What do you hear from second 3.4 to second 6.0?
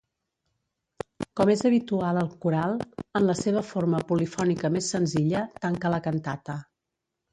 seva forma polifònica més senzilla, tanca